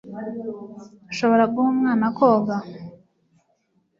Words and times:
Ushobora 1.11 1.43
guha 1.53 1.67
umwana 1.75 2.05
koga? 2.17 2.57